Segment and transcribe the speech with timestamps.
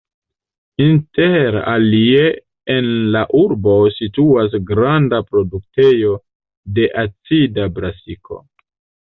[0.83, 2.23] Inter alie
[2.75, 6.17] en la urbo situas granda produktejo
[6.79, 8.45] de acida brasiko.